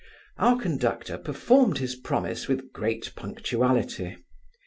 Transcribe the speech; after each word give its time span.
Our 0.39 0.57
conductor 0.59 1.19
performed 1.19 1.77
his 1.77 1.93
promise 1.93 2.47
with 2.47 2.71
great 2.73 3.13
punctuality. 3.15 4.17